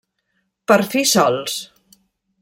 [0.71, 1.59] Per fi sols!